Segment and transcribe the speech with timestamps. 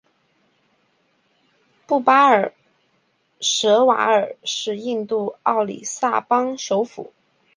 [1.85, 2.51] 布巴内
[3.39, 7.13] 什瓦尔是印度奥里萨邦首府。